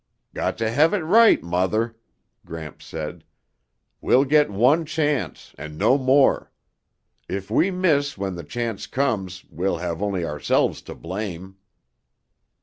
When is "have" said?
0.71-0.95, 9.77-10.01